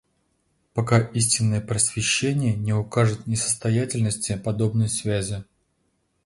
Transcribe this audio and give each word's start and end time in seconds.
Пока 0.73 0.97
истинное 0.99 1.61
просвещение 1.61 2.55
не 2.55 2.73
укажет 2.73 3.27
несостоятельности 3.27 4.35
подобной 4.35 4.89
связи. 4.89 5.43